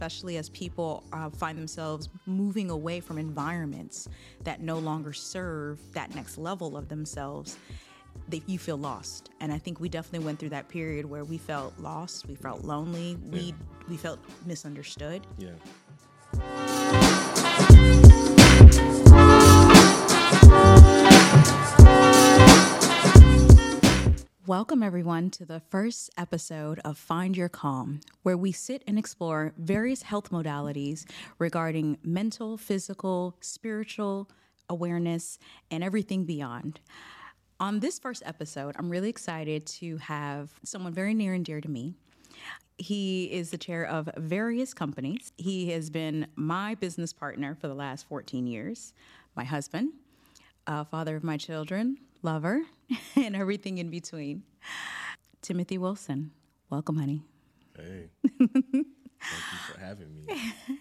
[0.00, 4.08] especially as people uh, find themselves moving away from environments
[4.44, 7.58] that no longer serve that next level of themselves.
[8.28, 11.36] They, you feel lost, and I think we definitely went through that period where we
[11.36, 13.52] felt lost, we felt lonely, we
[13.88, 15.26] we felt misunderstood.
[15.36, 16.77] Yeah.
[24.48, 29.52] Welcome, everyone, to the first episode of Find Your Calm, where we sit and explore
[29.58, 31.04] various health modalities
[31.38, 34.26] regarding mental, physical, spiritual
[34.70, 35.38] awareness,
[35.70, 36.80] and everything beyond.
[37.60, 41.68] On this first episode, I'm really excited to have someone very near and dear to
[41.68, 41.92] me.
[42.78, 45.30] He is the chair of various companies.
[45.36, 48.94] He has been my business partner for the last 14 years,
[49.36, 49.92] my husband,
[50.90, 52.62] father of my children, lover,
[53.16, 54.42] and everything in between.
[55.42, 56.32] Timothy Wilson,
[56.70, 57.22] welcome, honey.
[57.76, 58.10] Hey.
[58.38, 60.54] Thank you for having me.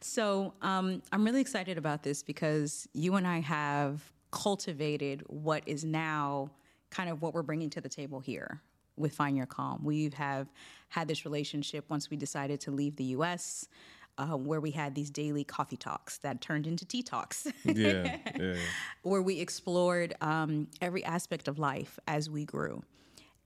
[0.00, 5.82] So um, I'm really excited about this because you and I have cultivated what is
[5.82, 6.50] now
[6.90, 8.60] kind of what we're bringing to the table here
[8.96, 9.82] with Find Your Calm.
[9.82, 10.52] We have
[10.88, 13.66] had this relationship once we decided to leave the U.S.
[14.16, 17.48] Uh, where we had these daily coffee talks that turned into tea talks.
[17.64, 18.18] Yeah.
[18.38, 18.54] Yeah.
[19.02, 22.82] where we explored um, every aspect of life as we grew.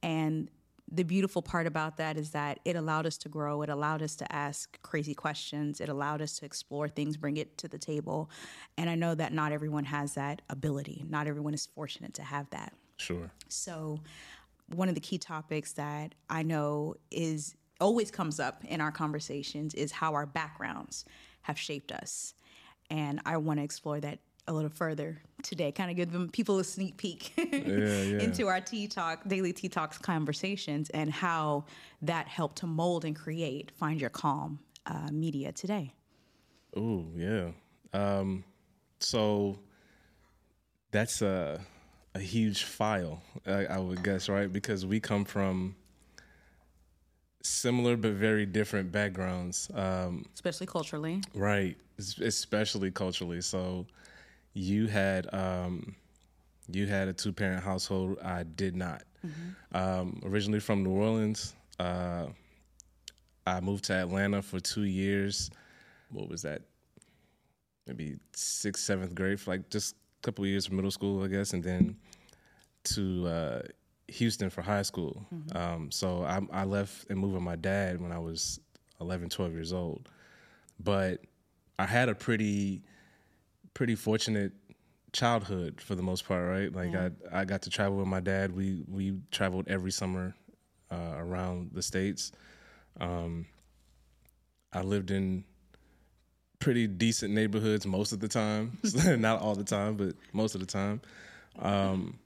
[0.03, 0.51] And
[0.91, 3.63] the beautiful part about that is that it allowed us to grow.
[3.63, 5.81] It allowed us to ask crazy questions.
[5.81, 8.31] It allowed us to explore things, bring it to the table.
[8.77, 11.05] And I know that not everyone has that ability.
[11.09, 12.73] Not everyone is fortunate to have that.
[12.97, 13.31] Sure.
[13.49, 14.01] So,
[14.75, 19.75] one of the key topics that I know is always comes up in our conversations
[19.75, 21.05] is how our backgrounds
[21.43, 22.35] have shaped us.
[22.91, 26.59] And I want to explore that a little further today, kind of give them people
[26.59, 27.45] a sneak peek Yeah.
[27.45, 28.19] Yeah.
[28.21, 31.65] into our tea talk, daily tea talks conversations and how
[32.03, 35.93] that helped to mold and create Find Your Calm uh, media today.
[36.75, 37.51] Oh yeah.
[37.93, 38.45] Um,
[39.01, 39.59] so
[40.91, 41.61] that's a
[42.15, 44.51] a huge file, I, I would guess, right?
[44.51, 45.77] Because we come from
[47.43, 49.71] similar but very different backgrounds.
[49.75, 51.23] Um, Especially culturally.
[51.35, 53.41] Right, especially culturally.
[53.41, 53.87] So,
[54.55, 55.95] you had um,
[56.71, 58.19] you had a two parent household.
[58.23, 59.03] I did not.
[59.73, 62.27] Um, originally from New Orleans, uh,
[63.47, 65.51] I moved to Atlanta for two years.
[66.11, 66.63] What was that?
[67.87, 71.29] Maybe sixth, seventh grade, for like just a couple of years of middle school, I
[71.29, 71.97] guess, and then
[72.85, 73.63] to uh,
[74.09, 75.27] Houston for high school.
[75.55, 78.59] Um, so I, I left and moved with my dad when I was
[79.01, 80.09] 11, 12 years old
[80.81, 81.23] but
[81.79, 82.83] I had a pretty
[83.75, 84.53] pretty fortunate
[85.13, 86.73] childhood for the most part, right?
[86.73, 86.95] Like
[87.33, 88.55] I I got to travel with my dad.
[88.55, 90.35] We we traveled every summer
[90.91, 92.33] uh, around the states.
[93.01, 93.47] Um,
[94.73, 95.45] I lived in
[96.59, 100.67] pretty decent neighborhoods most of the time, not all the time, but most of the
[100.67, 101.01] time.
[101.59, 102.19] Um,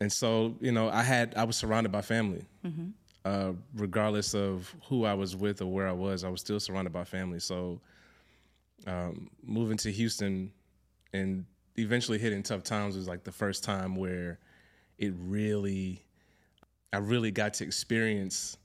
[0.00, 2.44] and so you know, I had I was surrounded by family
[3.26, 6.92] uh, regardless of who I was with or where I was, I was still surrounded
[6.92, 7.40] by family.
[7.40, 7.80] So,
[8.86, 10.52] um, moving to Houston
[11.12, 14.38] and eventually hitting tough times was like the first time where
[14.98, 16.04] it really,
[16.92, 18.56] I really got to experience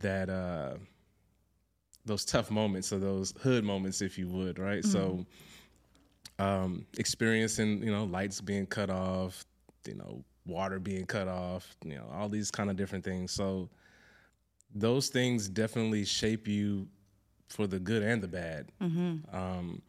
[0.00, 0.74] that, uh,
[2.04, 4.84] those tough moments or those hood moments, if you would, right?
[4.84, 5.24] So,
[6.40, 9.44] um, experiencing, you know, lights being cut off,
[9.86, 13.32] you know, water being cut off, you know, all these kind of different things.
[13.32, 13.68] So
[14.74, 16.86] those things definitely shape you
[17.48, 18.70] for the good and the bad.
[19.32, 19.82] Um,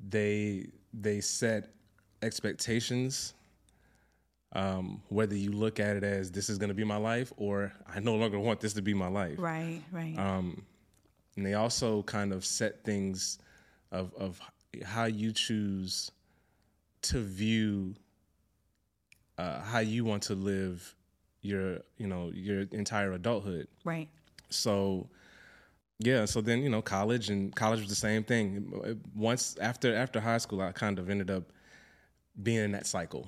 [0.00, 1.70] they they set
[2.22, 3.34] expectations.
[4.54, 7.72] Um, whether you look at it as this is going to be my life or
[7.88, 10.14] I no longer want this to be my life Right, right.
[10.18, 13.38] and they also kind of set things
[13.92, 14.38] of of
[14.84, 16.10] how you choose
[17.02, 17.94] to view
[19.42, 20.94] uh, how you want to live
[21.40, 23.66] your you know your entire adulthood.
[23.84, 24.08] Right.
[24.50, 25.08] so
[25.98, 28.46] yeah so then you know college and college was the same thing.
[29.14, 31.44] Once after after high school i kind of ended up
[32.42, 33.26] being in that cycle.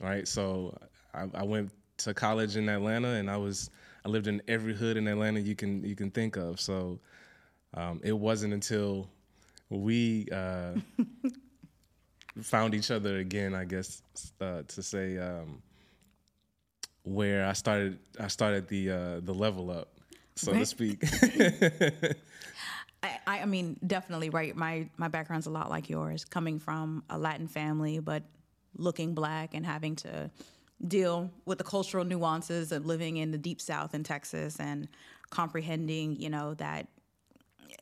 [0.00, 0.26] Right?
[0.26, 0.76] So
[1.14, 3.70] I, I went to college in atlanta and i was
[4.04, 6.60] i lived in every hood in atlanta you can you can think of.
[6.60, 6.98] So
[7.74, 9.08] um, it wasn't until
[9.70, 10.72] we uh,
[12.40, 14.02] found each other again i guess
[14.40, 15.60] uh, to say um,
[17.02, 19.88] where i started i started the uh, the level up
[20.36, 21.02] so to speak
[23.04, 24.54] I, I I mean, definitely right.
[24.54, 28.22] My my background's a lot like yours, coming from a Latin family, but
[28.76, 30.30] looking black and having to
[30.86, 34.86] deal with the cultural nuances of living in the deep South in Texas and
[35.30, 36.86] comprehending, you know, that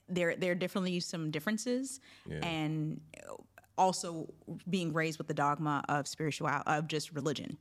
[0.09, 2.39] there there are definitely some differences, Yeah.
[2.43, 3.01] and
[3.77, 4.29] also
[4.69, 7.57] being raised with the dogma of spiritual of just religion,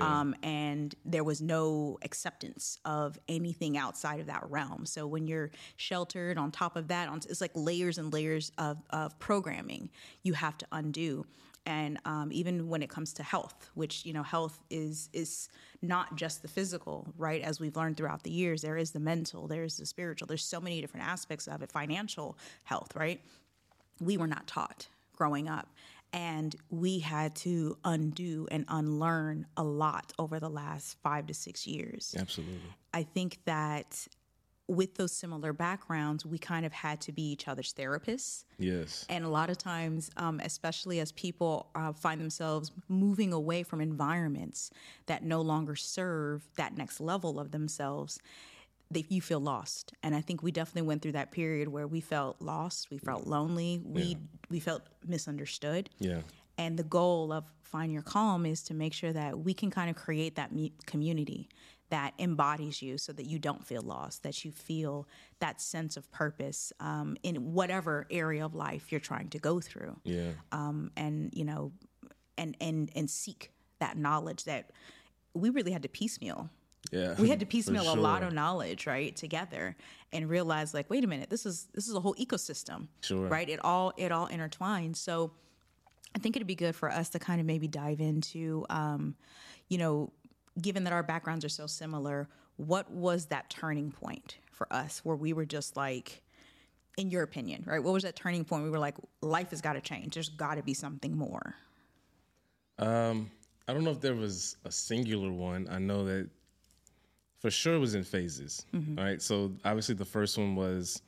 [0.00, 4.86] um, and there was no acceptance of anything outside of that realm.
[4.86, 8.78] So when you're sheltered on top of that, on it's like layers and layers of
[8.90, 9.90] of programming
[10.22, 11.26] you have to undo.
[11.66, 15.48] And um, even when it comes to health, which you know, health is is
[15.80, 17.42] not just the physical, right?
[17.42, 20.60] As we've learned throughout the years, there is the mental, there's the spiritual, there's so
[20.60, 21.72] many different aspects of it.
[21.72, 23.20] Financial health, right?
[24.00, 25.68] we were not taught growing up.
[26.12, 31.66] And we had to undo and unlearn a lot over the last five to six
[31.66, 32.14] years.
[32.16, 32.60] Absolutely.
[32.92, 34.06] I think that
[34.66, 38.44] with those similar backgrounds, we kind of had to be each other's therapists.
[38.58, 39.04] Yes.
[39.08, 43.80] And a lot of times, um, especially as people uh, find themselves moving away from
[43.80, 44.70] environments
[45.06, 48.18] that no longer serve that next level of themselves,
[48.90, 49.92] they, you feel lost.
[50.02, 53.26] And I think we definitely went through that period where we felt lost, we felt
[53.26, 54.16] lonely, we
[54.50, 55.90] we felt misunderstood.
[55.98, 56.20] Yeah.
[56.56, 59.90] And the goal of Find Your Calm is to make sure that we can kind
[59.90, 61.48] of create that mu- community
[61.90, 65.06] that embodies you so that you don't feel lost, that you feel
[65.40, 69.96] that sense of purpose um, in whatever area of life you're trying to go through.
[70.04, 70.30] Yeah.
[70.50, 71.72] Um, and, you know,
[72.38, 73.50] and, and, and seek
[73.80, 74.70] that knowledge that
[75.34, 76.48] we really had to piecemeal
[76.92, 77.14] Yeah.
[77.20, 79.76] we had to piecemeal a lot of knowledge right together
[80.12, 83.26] and realize like wait a minute this is this is a whole ecosystem Sure.
[83.28, 85.32] right it all it all intertwines so
[86.14, 89.14] i think it'd be good for us to kind of maybe dive into um,
[89.68, 90.12] you know
[90.60, 95.16] given that our backgrounds are so similar what was that turning point for us where
[95.16, 96.22] we were just like
[96.96, 99.72] in your opinion right what was that turning point we were like life has got
[99.72, 101.54] to change there's got to be something more
[102.78, 103.30] Um,
[103.66, 105.66] I don't know if there was a singular one.
[105.70, 106.28] I know that
[107.44, 108.64] for sure was in phases.
[108.74, 108.98] Mm-hmm.
[108.98, 109.20] All right.
[109.20, 111.02] So obviously the first one was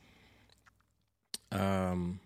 [1.50, 2.20] um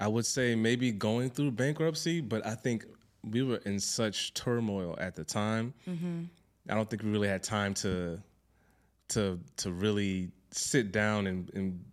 [0.00, 2.86] I would say maybe going through bankruptcy, but I think
[3.22, 5.74] we were in such turmoil at the time.
[5.86, 6.22] Mm-hmm.
[6.70, 8.18] I don't think we really had time to
[9.10, 11.84] to to really sit down and, and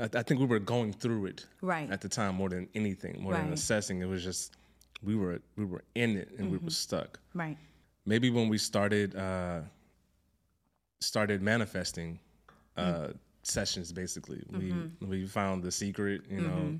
[0.00, 1.88] I, I think we were going through it Right.
[1.92, 4.00] at the time more than anything, more than assessing.
[4.02, 4.56] It was just
[5.04, 6.66] we were we were in it and we Mm-hmm.
[6.66, 7.20] were stuck.
[7.34, 7.56] right
[8.06, 9.60] Maybe when we started uh,
[11.00, 12.18] started manifesting
[12.76, 13.16] uh, Mm.
[13.42, 15.06] sessions, basically Mm-hmm.
[15.10, 16.22] we we found the secret.
[16.30, 16.78] You know,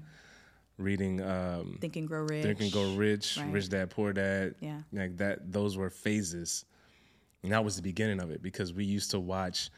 [0.78, 3.52] reading um, think and grow rich Think and Grow Rich, Right.
[3.52, 4.54] Rich Dad Poor Dad.
[4.60, 4.80] Yeah.
[4.92, 5.52] like that.
[5.52, 6.64] Those were phases,
[7.42, 9.70] and that was the beginning of it because we used to watch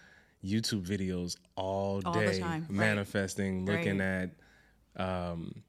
[0.44, 2.70] YouTube videos all day, All time, right.
[2.70, 4.30] manifesting, looking at
[4.96, 5.62] um,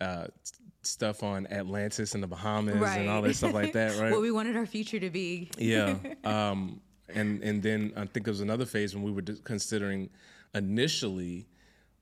[0.00, 0.26] uh,
[0.88, 4.10] stuff on Atlantis and the Bahamas and all that stuff like that, right?
[4.10, 5.96] what we wanted our future to be yeah.
[6.24, 10.10] Um, and and then I think there was another phase when we were considering
[10.54, 11.46] initially,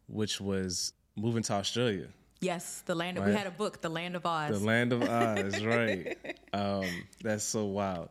[0.08, 2.08] which was moving to Australia.
[2.40, 3.18] Yes, the land.
[3.18, 4.60] Of, We had a book, The Land of Oz.
[4.60, 6.16] The land of Oz, right?
[6.52, 6.84] Um,
[7.22, 8.10] that's so wild.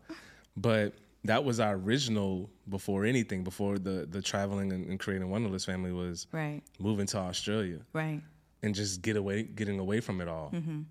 [0.58, 0.94] But
[1.26, 5.92] that was our original before anything, before the the traveling and, and creating Wonderless family
[5.92, 8.22] was right, moving to Australia right.
[8.66, 10.52] And just get away, getting away from it all.
[10.54, 10.82] Mm-hmm.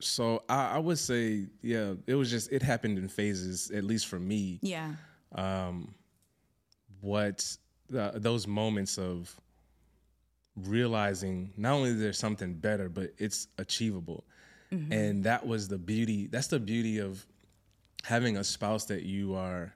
[0.00, 4.06] So I, I would say, yeah, it was just it happened in phases, at least
[4.06, 4.58] for me.
[4.62, 4.92] Yeah,
[5.34, 5.94] um
[7.00, 7.56] What
[7.96, 9.34] uh, those moments of
[10.56, 14.24] realizing not only there's something better, but it's achievable.
[14.90, 16.26] And that was the beauty.
[16.26, 17.24] That's the beauty of
[18.04, 19.74] having a spouse that you are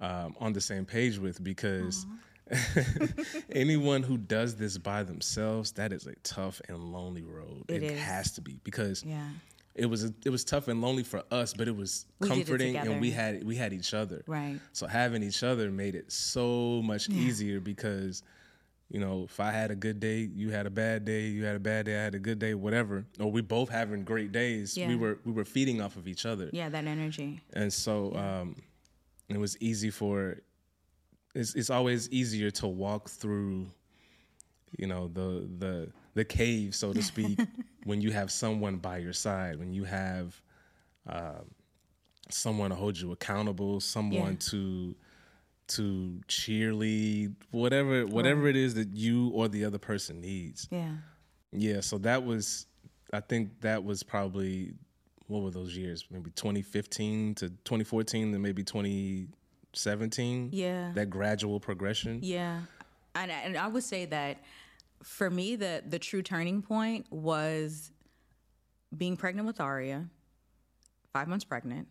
[0.00, 2.04] um, on the same page with because
[3.50, 7.64] anyone who does this by themselves, that is a tough and lonely road.
[7.68, 9.28] It has to be because yeah,
[9.74, 12.40] it was it was tough and lonely for us, but it was We did it
[12.46, 14.22] comforting and we had we had each other.
[14.26, 14.58] Right.
[14.72, 18.22] So having each other made it so much easier because
[18.90, 21.56] you know, if I had a good day, you had a bad day, you had
[21.56, 24.76] a bad day, I had a good day, whatever, or we both having great days,
[24.76, 24.86] Yeah.
[24.88, 26.50] we were we were feeding off of each other.
[26.52, 26.68] yeah.
[26.68, 27.40] That energy.
[27.54, 28.56] And so um
[29.28, 30.36] it was easy for
[31.34, 33.66] it's it's always easier to walk through
[34.78, 37.38] you know the the the cave so to speak
[37.84, 40.40] when you have someone by your side when you have
[41.08, 41.50] um,
[42.30, 44.50] someone to hold you accountable someone Yeah.
[44.50, 44.94] to
[45.68, 50.68] to cheerlead whatever whatever it is that you or the other person needs.
[50.70, 50.96] Yeah,
[51.52, 52.66] yeah so that was
[53.12, 54.74] i think that was probably
[55.28, 56.04] what were those years?
[56.10, 58.62] Maybe 2015 to 2014 then maybe
[59.72, 62.60] 2017 yeah, that gradual progression yeah.
[63.14, 64.38] And and I would say that
[65.02, 67.90] for me, the the true turning point was
[68.96, 70.08] being pregnant with Aria,
[71.12, 71.88] five months pregnant,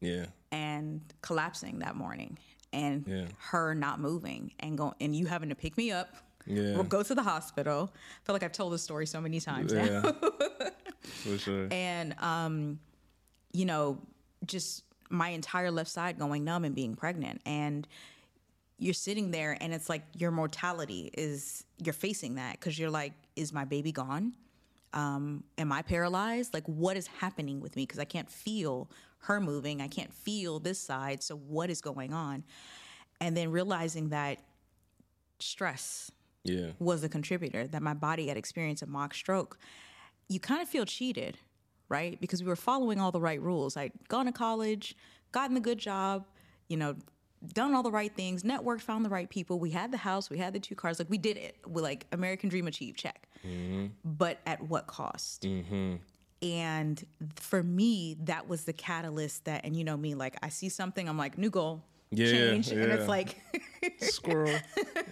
[0.00, 2.38] yeah and collapsing that morning
[2.72, 3.26] and Yeah.
[3.38, 6.14] her not moving and go and you having to pick me up
[6.46, 6.74] Yeah.
[6.74, 9.72] we'll go to the hospital I feel like i've told this story so many times
[9.72, 10.70] now Yeah.
[11.02, 11.68] For sure.
[11.72, 12.78] and um,
[13.52, 13.98] you know,
[14.46, 17.86] just my entire left side going numb and being pregnant, and
[18.78, 23.12] you're sitting there, and it's like your mortality is you're facing that because you're like,
[23.36, 24.32] is my baby gone?
[24.92, 26.54] Um, am I paralyzed?
[26.54, 27.82] Like, what is happening with me?
[27.82, 28.88] Because I can't feel
[29.20, 31.22] her moving, I can't feel this side.
[31.22, 32.44] So, what is going on?
[33.20, 34.38] And then realizing that
[35.38, 36.10] stress
[36.44, 36.72] Yeah.
[36.78, 39.58] was a contributor, that my body had experienced a mock stroke,
[40.28, 41.38] you kind of feel cheated,
[41.94, 42.20] right?
[42.20, 43.76] Because we were following all the right rules.
[43.76, 44.96] I'd gone to college,
[45.30, 46.26] gotten the good job,
[46.68, 46.96] you know,
[47.52, 49.60] done all the right things, networked, found the right people.
[49.60, 50.98] We had the house, we had the two cars.
[50.98, 51.56] Like we did it.
[51.68, 53.28] We like American dream achieved, check.
[53.46, 53.86] Mm-hmm.
[54.04, 55.42] But at what cost?
[55.42, 55.94] Mm-hmm.
[56.42, 60.68] And for me, that was the catalyst that, and you know me, like I see
[60.68, 62.70] something, I'm like, new goal, Yeah, change.
[62.72, 63.40] And it's like,
[64.00, 64.58] Squirrel.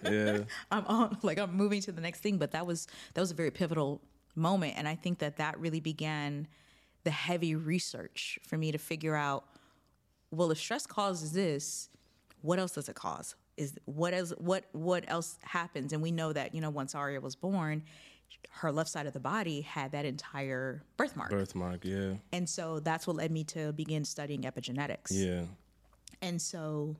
[0.04, 0.40] Yeah.
[0.70, 2.38] I'm on like I'm moving to the next thing.
[2.38, 4.00] But that was that was a very pivotal
[4.34, 6.48] moment, and I think that that really began
[7.04, 9.44] the heavy research for me to figure out.
[10.30, 11.88] Well, if stress causes this,
[12.40, 13.34] what else does it cause?
[13.56, 15.92] Is what else what what else happens?
[15.92, 17.82] And we know that you know once Aria was born,
[18.50, 21.84] her left side of the body had that entire birthmark, Birthmark.
[21.84, 22.14] Yeah.
[22.32, 25.08] and so that's what led me to begin studying epigenetics.
[25.10, 25.42] Yeah.
[26.22, 26.96] And so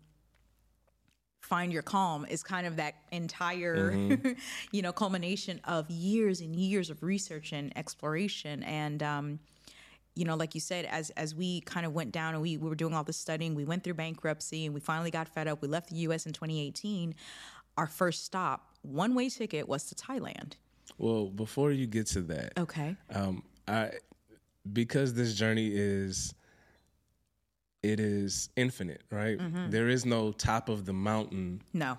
[1.40, 4.32] find your calm is kind of that entire Mm-hmm.
[4.73, 9.38] you know culmination of years and years of research and exploration and um
[10.14, 12.69] you know like you said as as we kind of went down and we, we
[12.69, 15.62] were doing all this studying we went through bankruptcy and we finally got fed up
[15.62, 17.14] we left the us in 2018
[17.76, 20.54] our first stop one way ticket was to thailand
[20.99, 23.92] Well, before you get to that, okay um, I
[24.73, 26.35] because this journey is
[27.83, 29.38] it is infinite, right?
[29.38, 29.71] Mm-hmm.
[29.71, 31.99] There is no top of the mountain no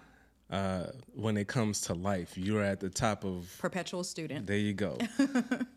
[0.49, 2.37] uh, when it comes to life.
[2.37, 4.97] You're at the top of perpetual student there you go.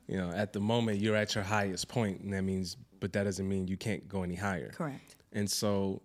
[0.08, 3.24] you know, at the moment you're at your highest point, and that means, but that
[3.24, 4.70] doesn't mean you can't go any higher.
[4.74, 6.02] correct And so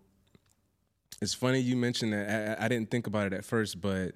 [1.21, 2.59] it's funny you mentioned that.
[2.59, 4.15] I, I didn't think about it at first, but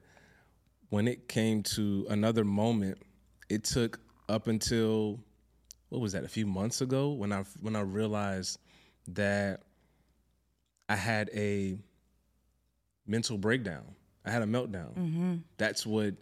[0.90, 2.98] when it came to another moment,
[3.50, 4.00] it took
[4.30, 5.20] up until
[5.90, 6.24] what was that?
[6.24, 8.60] A few months ago when I when I realized
[9.10, 9.62] that
[10.90, 11.78] I had a
[13.06, 13.95] mental breakdown.
[14.26, 15.42] I had a meltdown.
[15.58, 16.14] That's what.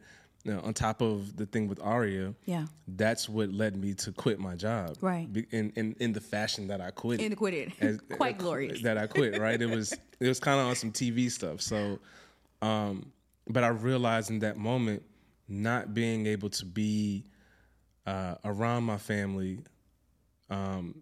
[0.45, 4.11] You know, on top of the thing with Aria, yeah that's what led me to
[4.11, 4.97] quit my job.
[4.99, 5.29] Right.
[5.51, 8.97] In in, in the fashion that I quit it and quitted as- quite glorious that
[8.97, 9.39] I quit.
[9.39, 11.61] Right, it was it was kind of on some TV stuff.
[11.61, 11.97] So,
[12.61, 13.13] um,
[13.47, 15.03] but I realized in that moment,
[15.47, 17.23] not being able to be
[18.05, 19.59] uh, around my family,
[20.49, 21.01] um,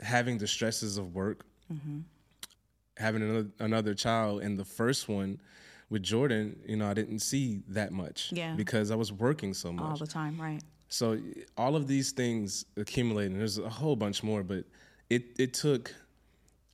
[0.00, 1.98] having the stresses of work, Mm-hmm.
[2.96, 5.38] having another, another child, and the first one
[5.90, 8.54] with Jordan, you know, I didn't see that much Yeah.
[8.56, 9.84] because I was working so much.
[9.84, 11.18] all the time right So
[11.56, 13.32] all of these things accumulated.
[13.32, 14.64] and There's a whole bunch more, but
[15.10, 15.94] it it took.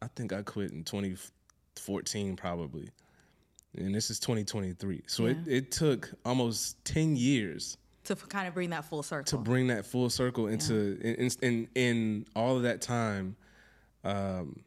[0.01, 2.89] I think I quit in 2014 probably,
[3.77, 5.03] and this is 2023.
[5.07, 9.39] So it it took almost 10 years to kind of bring that full circle to
[9.39, 13.37] bring that full circle into in, in in in all of that time.
[14.05, 14.65] Um,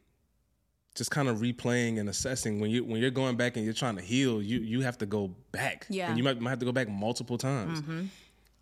[0.96, 3.96] just kind of replaying and assessing when you when you're going back and you're trying
[3.96, 5.86] to heal, you you have to go back.
[5.88, 6.08] Yeah.
[6.08, 7.82] and you might, might have to go back multiple times.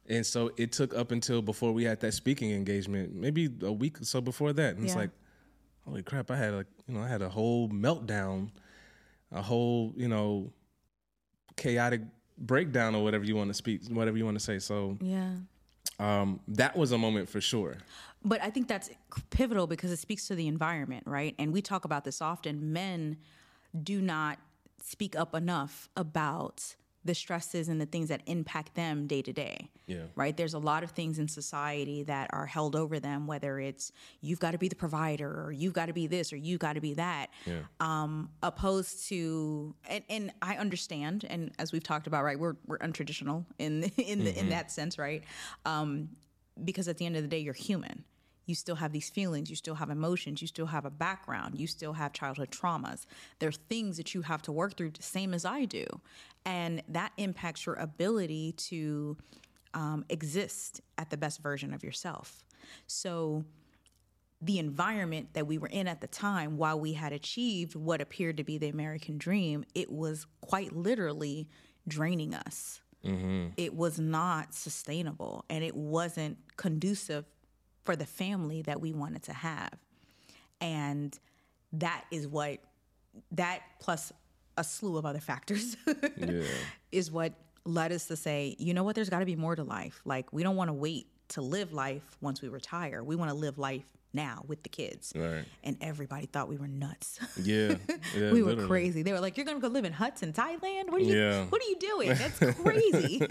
[0.06, 4.02] And so it took up until before we had that speaking engagement, maybe a week
[4.02, 4.76] or so before that.
[4.76, 5.10] And it's like,
[5.86, 8.50] holy crap, I had like, you know, I had a whole meltdown,
[9.32, 10.52] a whole, you know,
[11.56, 12.02] chaotic
[12.36, 14.58] breakdown or whatever you want to speak, whatever you want to say.
[14.58, 15.36] So yeah
[15.98, 17.76] um, that was a moment for sure.
[18.24, 18.90] But I think that's
[19.30, 21.34] pivotal because it speaks to the environment, right?
[21.38, 22.72] And we talk about this often.
[22.72, 23.18] Men
[23.82, 24.38] do not
[24.82, 29.68] speak up enough about the stresses and the things that impact them day to day.
[29.86, 30.04] Yeah.
[30.14, 30.34] Right?
[30.34, 34.40] There's a lot of things in society that are held over them, whether it's you've
[34.40, 36.80] got to be the provider or you've got to be this or you've got to
[36.80, 37.28] be that.
[37.44, 37.58] Yeah.
[37.80, 42.78] Um, opposed to and, and I understand, and as we've talked about, right, we're we're
[42.78, 45.22] untraditional in in the, in that sense, right?
[45.66, 46.08] Um,
[46.64, 48.04] because at the end of the day, you're human.
[48.46, 51.66] You still have these feelings, you still have emotions, you still have a background, you
[51.66, 53.06] still have childhood traumas.
[53.38, 55.86] There are things that you have to work through, the same as I do.
[56.44, 59.16] And that impacts your ability to
[59.72, 62.44] um, exist at the best version of yourself.
[62.86, 63.44] So,
[64.40, 68.36] the environment that we were in at the time, while we had achieved what appeared
[68.36, 71.48] to be the American dream, it was quite literally
[71.88, 72.82] draining us.
[73.56, 77.24] It was not sustainable and it wasn't conducive
[77.84, 79.72] for the family that we wanted to have.
[80.60, 81.18] And
[81.72, 82.58] that is what
[83.32, 84.12] that plus
[84.56, 85.76] a slew of other factors
[86.16, 86.42] Yeah.
[86.92, 87.32] is what
[87.64, 90.00] led us to say, you know what, there's got to be more to life.
[90.04, 93.02] Like, we don't want to wait to live life once we retire.
[93.02, 95.12] We want to live life now with the kids.
[95.16, 95.44] Right.
[95.64, 97.18] And everybody thought we were nuts.
[97.42, 97.76] Yeah.
[98.16, 98.68] yeah we were literally.
[98.68, 99.02] crazy.
[99.02, 100.90] They were like, "You're gonna go live in huts in Thailand?
[100.90, 101.16] What are you?
[101.18, 101.44] Yeah.
[101.46, 102.08] What are you doing?
[102.10, 103.26] That's crazy.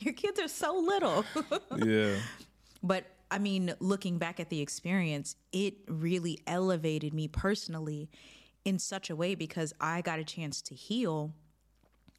[0.00, 1.24] Your kids are so little."
[1.78, 2.16] Yeah.
[2.82, 8.08] But I mean, looking back at the experience, it really elevated me personally
[8.64, 11.32] in such a way because I got a chance to heal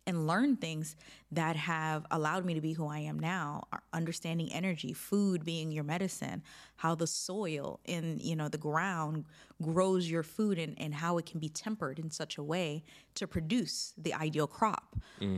[0.06, 0.96] and learn things
[1.34, 3.64] that have allowed me to be who I am now.
[3.92, 6.42] Understanding energy, food being your medicine,
[6.78, 9.26] how the soil in you know the ground
[9.62, 12.86] grows your food, and, and how it can be tempered in such a way
[13.16, 14.96] to produce the ideal crop.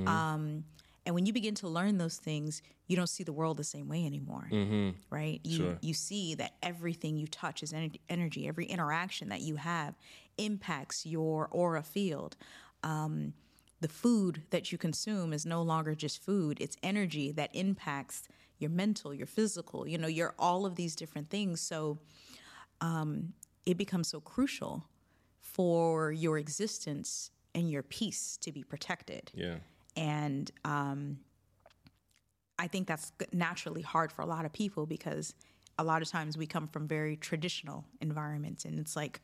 [0.07, 0.63] Um,
[1.09, 3.89] and when you begin to learn those things, you don't see the world the same
[3.89, 4.47] way anymore,
[5.09, 5.41] right?
[5.43, 5.77] You Sure.
[5.81, 7.73] you see that everything you touch is
[8.07, 8.47] energy.
[8.47, 9.95] Every interaction that you have
[10.37, 12.37] impacts your aura field.
[12.83, 13.33] Um,
[13.81, 18.27] the food that you consume is no longer just food; it's energy that impacts
[18.59, 19.87] your mental, your physical.
[19.87, 21.59] You know, your all of these different things.
[21.59, 21.97] So
[22.81, 23.33] um,
[23.65, 24.85] it becomes so crucial
[25.41, 29.55] for your existence and your peace to be protected Yeah.
[29.99, 31.19] And um,
[32.57, 35.33] I think that's naturally hard for a lot of people because
[35.77, 39.21] a lot of times we come from very traditional environments, and it's like,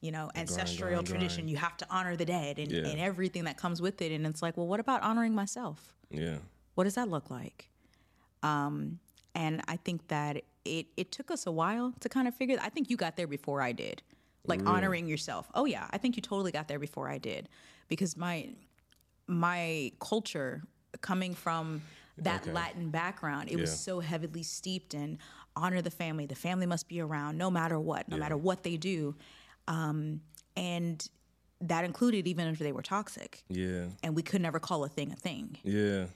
[0.00, 1.42] you know, ancestral grind, tradition.
[1.44, 1.50] grind.
[1.50, 2.88] You have to honor the dead and, Yeah.
[2.88, 5.94] and everything that comes with it, and it's like, well, what about honoring myself?
[6.10, 6.38] Yeah.
[6.74, 7.68] What does that look like?
[8.42, 8.98] Um,
[9.34, 12.58] and I think that it it took us a while to kind of figure.
[12.60, 14.02] I think you got there before I did,
[14.46, 15.50] like honoring yourself.
[15.54, 17.48] Oh yeah, I think you totally got there before I did,
[17.88, 18.50] because my
[19.26, 20.62] my culture
[21.00, 21.82] coming from
[22.18, 22.52] that Okay.
[22.52, 25.18] Latin background, it was so heavily steeped in
[25.56, 26.26] honor the family.
[26.26, 28.20] The family must be around no matter what, no Yeah.
[28.20, 29.14] matter what they do,
[29.68, 30.20] um,
[30.56, 31.08] and
[31.60, 33.42] that included even if they were toxic.
[33.48, 33.86] Yeah.
[34.02, 35.56] And we could never call a thing a thing.
[35.62, 36.06] Yeah.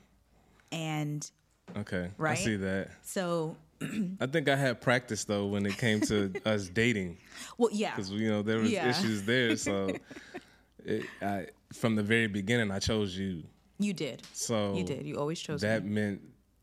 [0.72, 1.28] And
[1.76, 2.10] Okay.
[2.18, 2.38] Right?
[2.38, 2.90] I see that.
[3.02, 3.56] so
[4.20, 7.18] I think I had practice though when it came to us dating
[7.58, 8.88] Well, yeah, because you know there was Yeah.
[8.90, 9.56] issues there.
[9.56, 9.96] So
[10.84, 13.42] it, I, from the very beginning, I chose you.
[13.78, 14.22] you did.
[14.32, 15.06] So You did.
[15.06, 15.90] You always chose that me.
[15.90, 16.20] meant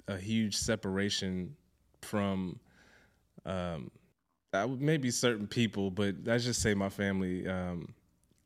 [0.07, 1.55] a huge separation
[2.01, 2.59] from
[3.45, 3.89] um
[4.53, 7.93] I would maybe certain people but let's just say my family um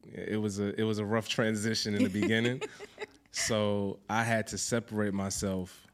[0.04, 2.62] it was a it was a rough transition in the beginning
[3.32, 5.86] so i had to separate myself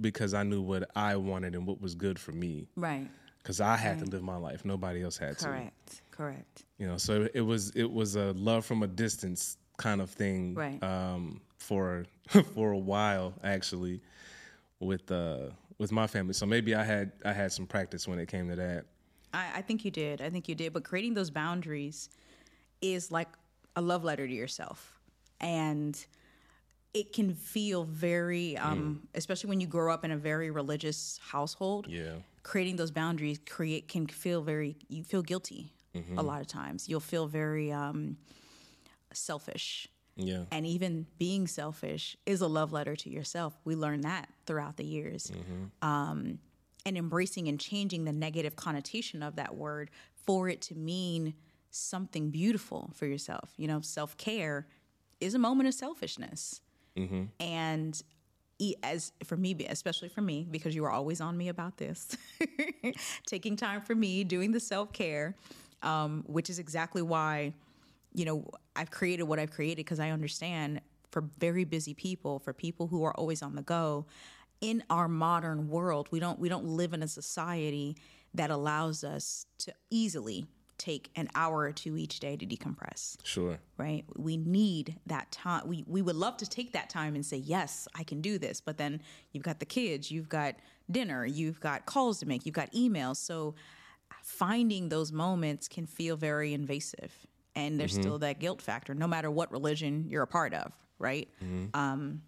[0.00, 3.08] because i knew what i wanted and what was good for me Right.
[3.46, 6.02] Because i had to live my life nobody else had to Correct.
[6.10, 6.64] Correct.
[6.78, 10.54] you know so it was it was a love from a distance kind of thing
[10.54, 10.82] Right.
[10.82, 12.06] um for
[12.54, 14.00] for a while actually
[14.80, 18.26] with uh with my family so maybe i had i had some practice when it
[18.28, 18.84] came to that
[19.34, 20.22] I, I think you did.
[20.22, 20.72] I think you did.
[20.72, 22.08] But creating those boundaries
[22.80, 23.28] is like
[23.74, 24.98] a love letter to yourself.
[25.40, 25.94] And
[26.96, 31.86] it can feel very, um, especially when you grow up in a very religious household.
[31.88, 34.76] yeah Creating those boundaries create can feel very.
[34.88, 35.72] You feel guilty
[36.16, 36.88] a lot of times.
[36.88, 38.16] You'll feel very um,
[39.12, 39.88] selfish.
[40.16, 43.58] yeah and even being selfish is a love letter to yourself.
[43.64, 45.32] We learned that throughout the years.
[45.82, 46.38] Um,
[46.84, 49.90] and embracing and changing the negative connotation of that word
[50.24, 51.34] for it to mean
[51.70, 53.52] something beautiful for yourself.
[53.56, 54.66] You know, self care
[55.20, 56.60] is a moment of selfishness.
[57.40, 58.00] And
[58.58, 62.16] e- as for me, especially for me, because you were always on me about this,
[63.26, 65.36] taking time for me, doing the self care,
[65.82, 67.52] um, which is exactly why,
[68.14, 70.80] you know, I've created what I've created because I understand
[71.10, 74.06] for very busy people, for people who are always on the go,
[74.60, 77.96] in our modern world, we don't we don't live in a society
[78.34, 80.46] that allows us to easily
[80.78, 84.04] take an hour or two each day to decompress sure right?
[84.16, 85.66] We need that time.
[85.66, 88.60] We we would love to take that time and say, yes, I can do this.
[88.60, 90.56] But then you've got the kids, you've got
[90.90, 93.16] dinner, you've got calls to make, you've got emails.
[93.16, 93.54] So
[94.22, 97.12] finding those moments can feel very invasive,
[97.54, 101.28] and there's still that guilt factor, no matter what religion you're a part of, right?
[101.74, 102.22] Um,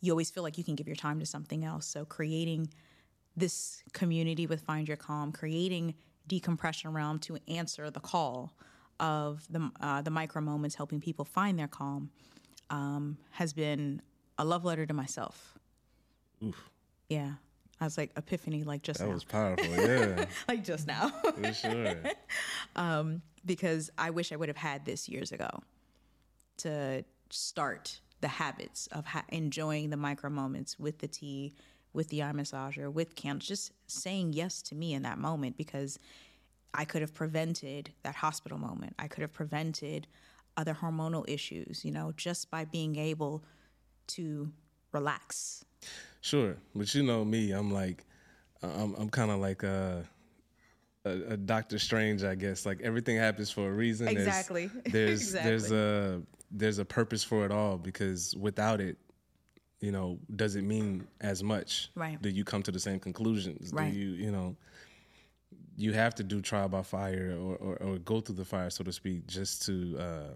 [0.00, 1.86] you always feel like you can give your time to something else.
[1.86, 2.70] So creating
[3.36, 5.94] this community with Find Your Calm, creating
[6.28, 8.52] decompression realm to answer the call
[9.00, 12.10] of the uh, the micro moments, helping people find their calm,
[12.70, 14.02] um, has been
[14.38, 15.58] a love letter to myself.
[16.44, 16.70] Oof.
[17.08, 17.32] Yeah,
[17.80, 20.26] I was like epiphany, like just that now, was powerful yeah.
[20.46, 21.96] Like just now, for sure.
[23.46, 25.48] Because I wish I would have had this years ago
[26.58, 31.54] to start the habits of ha- enjoying the micro moments with the tea,
[31.92, 35.98] with the eye massager, with candles, just saying yes to me in that moment because
[36.74, 38.94] I could have prevented that hospital moment.
[38.98, 40.06] I could have prevented
[40.56, 43.42] other hormonal issues, you know, just by being able
[44.08, 44.50] to
[44.92, 45.64] relax.
[46.20, 48.04] Sure, but you know me, I'm like,
[48.62, 50.04] I'm, I'm kind of like a,
[51.04, 52.66] a, a Doctor Strange, I guess.
[52.66, 54.06] Like everything happens for a reason.
[54.06, 54.70] There's- Exactly.
[54.86, 55.50] There's Exactly.
[55.50, 58.96] there's a there's a purpose for it all because without it,
[59.80, 61.90] you know, does it mean as much?
[61.94, 62.20] Right.
[62.20, 63.72] Do you come to the same conclusions?
[63.72, 63.92] Right.
[63.92, 64.56] Do you you know?
[65.76, 68.82] You have to do trial by fire or, or, or go through the fire, so
[68.82, 70.34] to speak, just to uh,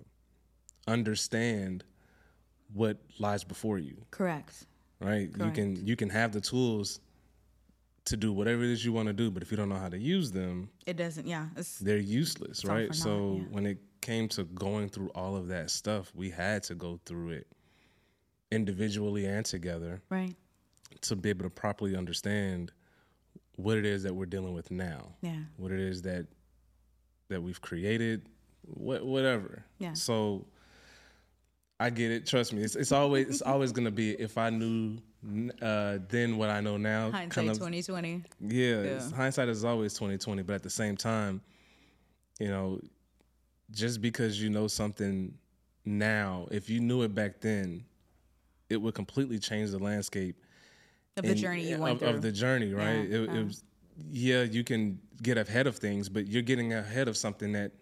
[0.87, 1.83] understand
[2.75, 4.67] what lies before you Correct.
[5.01, 5.29] right?
[5.37, 7.01] You can you can have the tools
[8.05, 9.89] to do whatever it is you want to do, but if you don't know how
[9.89, 11.47] to use them, It doesn't, yeah.
[11.57, 12.93] It's, they're useless, right?
[12.95, 13.45] So yeah.
[13.51, 17.31] when it came to going through all of that stuff, we had to go through
[17.31, 17.47] it
[18.53, 20.35] individually and together right.
[21.01, 22.73] to be able to properly understand
[23.57, 25.13] what it is that we're dealing with now.
[25.21, 25.37] Yeah.
[25.57, 26.27] What it is that
[27.29, 28.29] that we've created,
[28.63, 29.65] what whatever.
[29.79, 29.95] Yeah.
[29.95, 30.47] So
[31.81, 32.27] I get it.
[32.27, 32.63] Trust me.
[32.63, 34.99] It's, it's always it's always gonna be if I knew
[35.61, 37.11] uh, then what I know now.
[37.11, 38.25] Hindsight kind 2020.
[38.41, 41.41] yeah, it's- hindsight is always twenty twenty, but at the same time,
[42.39, 42.81] you know,
[43.71, 45.35] just because you know something
[45.85, 47.85] now, if you knew it back then,
[48.73, 50.37] it would completely change the landscape
[51.17, 52.09] Of the journey you of, went through.
[52.09, 53.09] of the journey, right?
[53.09, 53.65] Yeah, it, it was,
[54.11, 57.73] yeah, you can get ahead of things, but you're getting ahead of something that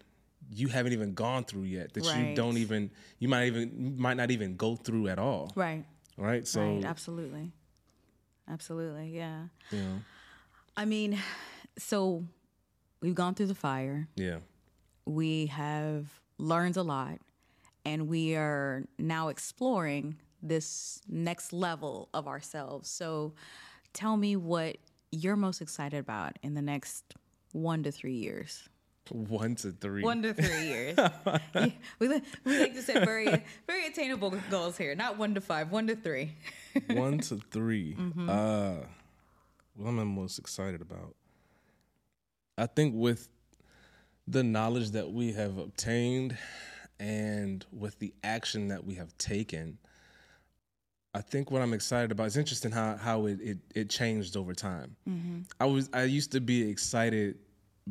[0.52, 1.92] you haven't even gone through yet.
[1.92, 5.84] That you don't even, you might even might not even go through at all, right.
[6.16, 6.46] right?
[6.46, 6.84] So, right.
[6.84, 7.52] Absolutely.
[8.48, 9.10] Absolutely.
[9.10, 9.44] Yeah.
[9.70, 10.00] know,
[10.76, 11.18] I mean,
[11.78, 12.24] so
[13.00, 14.08] we've gone through the fire.
[14.16, 14.38] yeah,
[15.06, 16.06] we have
[16.38, 17.18] learned a lot
[17.84, 22.88] and we are now exploring this next level of ourselves.
[22.88, 23.34] So
[23.92, 24.76] tell me what
[25.12, 27.14] you're most excited about in the next
[27.52, 28.68] one to three years.
[29.08, 30.02] one to three.
[30.02, 30.94] One to three years.
[30.96, 31.10] Yeah,
[31.98, 32.08] we,
[32.44, 34.94] we like to set very very attainable goals here.
[34.94, 36.34] Not one to five, one to three.
[36.90, 38.30] one to 3 Mm-hmm.
[38.30, 38.74] Uh,
[39.74, 41.16] what am I most excited about?
[42.56, 43.28] I think with
[44.28, 46.36] the knowledge that we have obtained
[47.00, 49.78] and with the action that we have taken,
[51.12, 54.54] I think what I'm excited about is interesting how how it it, it changed over
[54.54, 54.96] time.
[55.58, 57.38] I was I used to be excited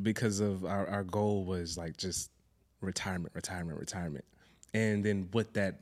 [0.02, 2.32] because of our, our goal was like just
[2.82, 4.26] retirement, retirement, retirement,
[4.74, 5.82] and then what that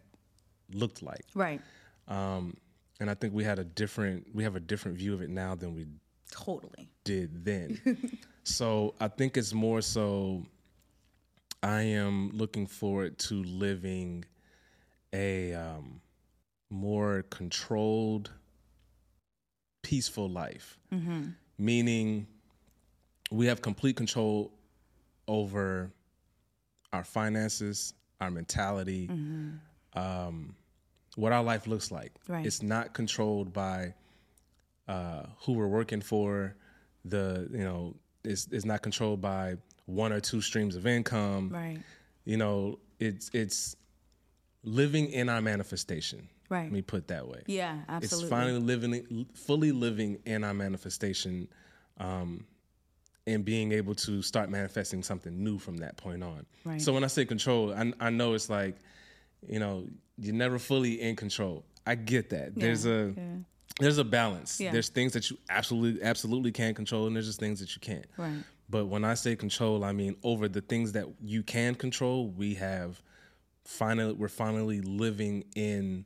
[0.74, 1.26] looked like.
[1.36, 1.62] Right.
[2.08, 2.56] Um,
[3.00, 5.56] and I think we had a different we have a different view of it now
[5.56, 5.86] than we
[6.32, 6.90] Totally.
[7.04, 8.20] did then.
[8.44, 10.44] so I think it's more so
[11.62, 14.26] I am looking forward to living
[15.14, 16.02] a um,
[16.70, 18.32] more controlled,
[19.84, 20.78] peaceful life.
[21.58, 22.28] Meaning
[23.32, 24.52] we have complete control
[25.28, 25.92] over
[26.94, 29.10] our finances, our mentality,
[29.94, 30.56] um,
[31.16, 32.14] what our life looks like.
[32.28, 32.46] Right.
[32.46, 33.94] It's not controlled by
[34.88, 36.56] uh, who we're working for.
[37.06, 41.50] The you know, it's it's not controlled by one or two streams of income.
[41.50, 41.80] Right.
[42.26, 43.76] You know, it's it's
[44.64, 46.28] living in our manifestation.
[46.50, 46.64] Right.
[46.64, 47.44] Let me put it that way.
[47.48, 48.26] Yeah, absolutely.
[48.26, 51.48] It's finally living, fully living in our manifestation,
[52.00, 52.46] um,
[53.26, 56.46] and being able to start manifesting something new from that point on.
[56.64, 56.82] Right.
[56.82, 58.78] So when I say control, I, I know it's like,
[59.48, 59.86] you know,
[60.18, 61.66] you're never fully in control.
[61.86, 62.56] I get that.
[62.56, 63.14] There's a
[63.80, 64.60] there's a balance.
[64.60, 64.72] Yeah.
[64.72, 68.06] There's things that you absolutely absolutely can control, and there's just things that you can't.
[68.18, 68.44] Right.
[68.70, 72.56] But when I say control, I mean over the things that you can control, we
[72.56, 73.02] have
[73.64, 76.06] finally we're finally living in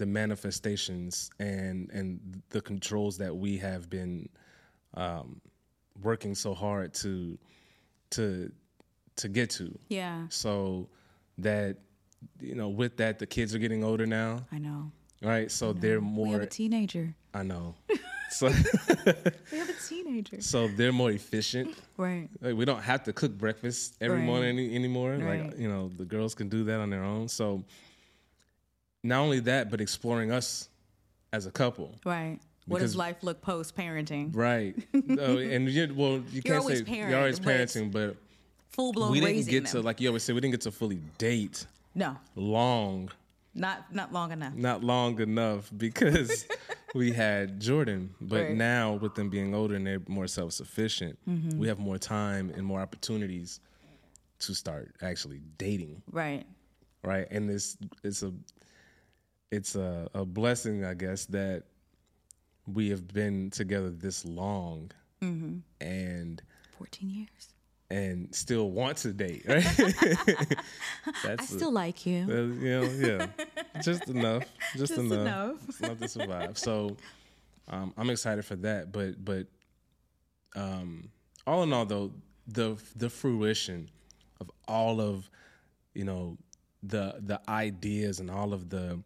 [0.00, 4.28] the manifestations and and the controls that we have been
[4.94, 5.40] um,
[6.02, 7.38] working so hard to
[8.10, 8.50] to
[9.16, 9.78] to get to.
[9.88, 10.88] Yeah, So
[11.38, 11.76] that
[12.40, 14.90] you know, with that, the kids are getting older now, I know.
[15.22, 15.50] right?
[15.50, 16.26] So they're more.
[16.26, 17.14] We have a teenager.
[17.34, 17.74] I know.
[18.32, 20.40] So We have a teenager.
[20.52, 21.74] so they're more efficient.
[21.96, 22.28] Right.
[22.40, 24.24] Like, we don't have to cook breakfast every Right.
[24.30, 25.14] morning any, anymore.
[25.14, 25.46] Right.
[25.46, 27.26] Like you know, the girls can do that on their own.
[27.26, 27.64] So
[29.02, 30.68] not only that, but exploring us
[31.32, 31.94] as a couple.
[32.04, 32.38] Right.
[32.66, 34.34] What does Because- life look post parenting?
[34.34, 34.76] Right.
[34.92, 38.16] no, and you, well, you can't always say parent, you're always parenting, but
[38.70, 39.72] Full blown we didn't get them.
[39.72, 43.10] to like you always say we didn't get to fully date no, long,
[43.54, 44.54] not not long enough.
[44.54, 46.46] not long enough because
[46.94, 48.14] we had Jordan.
[48.20, 48.56] But Right.
[48.56, 51.58] now with them being older and they're more self sufficient, Mm-hmm.
[51.58, 53.58] we have more time and more opportunities
[54.40, 56.00] to start actually dating.
[56.12, 56.44] Right.
[57.02, 57.26] right?
[57.32, 58.32] And it's it's a
[59.50, 61.64] it's a, a blessing, I guess, that
[62.66, 64.90] we have been together this long,
[65.22, 65.58] Mm-hmm.
[65.86, 66.40] and
[66.78, 67.28] Fourteen years.
[67.90, 69.66] and still want to date, right?
[71.24, 72.26] I still like you.
[72.26, 73.26] You know, yeah,
[73.82, 74.44] just enough,
[74.76, 75.66] just, Just enough, enough.
[75.66, 76.58] just enough to survive.
[76.58, 76.96] So,
[77.68, 78.92] um, I'm excited for that.
[78.92, 79.46] But, but,
[80.56, 81.10] um,
[81.46, 82.12] all in all, though,
[82.46, 83.90] the the fruition
[84.40, 85.28] of all of,
[85.94, 86.38] you know,
[86.82, 89.02] the the ideas and all of the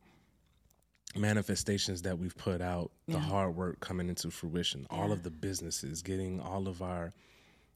[1.17, 6.03] manifestations that we've put out, the hard work coming into fruition, all of the businesses,
[6.03, 7.13] getting all of our,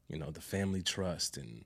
[0.07, 1.63] you know, the family trust and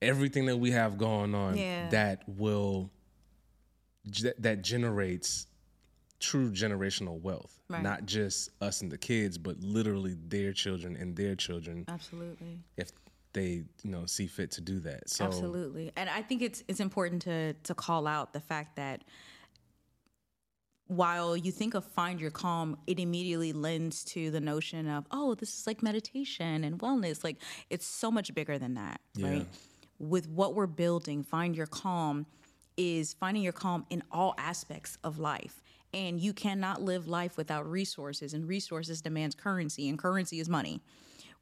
[0.00, 1.88] everything that we have going on Yeah.
[1.90, 2.90] that will
[4.40, 5.46] that generates
[6.18, 7.82] true generational wealth Right.
[7.82, 12.58] not just us and the kids but literally their children and their children Absolutely.
[12.76, 12.90] if
[13.32, 15.92] they you know see fit to do that so Absolutely.
[15.96, 19.02] And I think it's it's important to to call out the fact that
[20.96, 25.34] while you think of find your calm, it immediately lends to the notion of, oh,
[25.34, 27.24] this is like meditation and wellness.
[27.24, 27.38] Like
[27.70, 29.46] it's so much bigger than that, right?
[29.98, 32.26] With what we're building, find your calm
[32.76, 35.62] is finding your calm in all aspects of life.
[35.94, 40.80] And you cannot live life without resources, and resources demands currency, and currency is money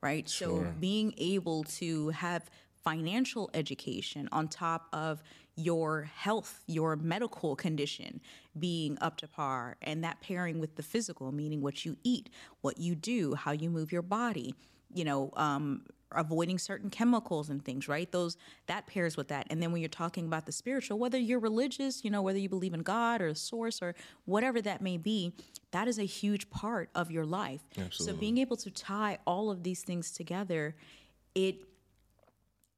[0.03, 0.29] right?
[0.29, 2.49] So being able to have
[2.85, 5.23] financial education on top of
[5.57, 8.21] your health, your medical condition
[8.59, 12.79] being up to par, and that pairing with the physical, meaning what you eat, what
[12.79, 14.55] you do, how you move your body,
[14.95, 15.83] you know, um,
[16.13, 18.11] avoiding certain chemicals and things, right?
[18.11, 18.37] Those
[18.67, 19.47] that pairs with that.
[19.51, 22.49] And then when you're talking about the spiritual, whether you're religious, you know, whether you
[22.49, 25.33] believe in God or a source or whatever that may be,
[25.71, 27.61] that is a huge part of your life.
[27.79, 28.07] Absolutely.
[28.07, 30.75] So being able to tie all of these things together,
[31.35, 31.57] it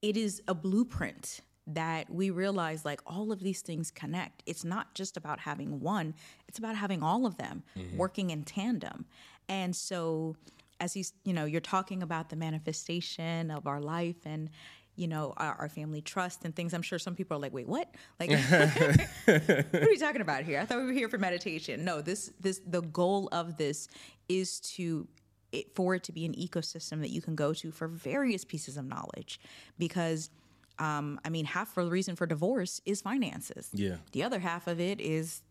[0.03, 4.43] it is a blueprint that we realize like all of these things connect.
[4.47, 6.15] It's not just about having one,
[6.49, 7.97] it's about having all of them mm-hmm.
[7.97, 9.07] working in tandem.
[9.49, 10.37] And so
[10.81, 14.51] as he's, you know, you're talking about the manifestation of our life and
[14.95, 17.67] you know our, our family trust and things i'm sure some people are like wait
[17.67, 18.31] what like
[19.25, 22.31] what are we talking about here i thought we were here for meditation no this
[22.41, 23.89] this the goal of this
[24.29, 25.09] is to
[25.53, 28.77] it, for it to be an ecosystem that you can go to for various pieces
[28.77, 29.41] of knowledge
[29.79, 30.31] because
[30.79, 33.71] um, i mean half of the reason for divorce is finances.
[33.73, 33.97] Yeah.
[34.13, 35.43] the other half of it is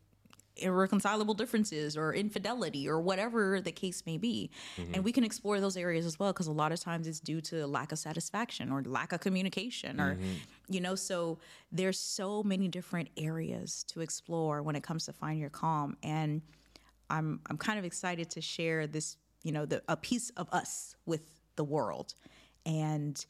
[0.57, 4.51] irreconcilable differences or infidelity or whatever the case may be.
[4.93, 7.39] And we can explore those areas as well because a lot of times it's due
[7.41, 10.17] to lack of satisfaction or lack of communication or
[10.67, 11.39] you know so
[11.71, 15.97] there's so many different areas to explore when it comes to find your calm.
[16.03, 16.41] And
[17.09, 20.95] i'm i'm kind of excited to share this you know the a piece of us
[21.05, 21.21] with
[21.55, 22.13] the world.
[22.65, 23.25] And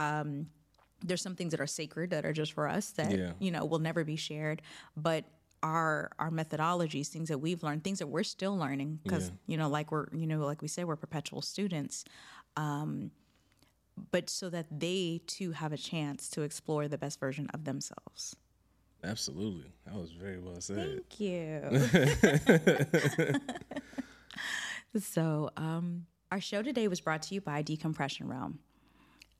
[0.00, 0.48] um
[1.04, 3.32] there's some things that are sacred that are just for us that Yeah.
[3.38, 4.62] you know will never be shared
[4.96, 5.24] but
[5.62, 9.68] our our methodologies things that we've learned things that we're still learning because you know
[9.68, 12.04] like we're you know like we say we're perpetual students
[12.56, 13.10] um
[14.10, 18.36] but so that they too have a chance to explore the best version of themselves.
[19.02, 19.72] Absolutely.
[19.86, 21.00] That was very well said.
[21.08, 21.60] Thank you.
[25.00, 28.58] So um our show today was brought to you by decompression realm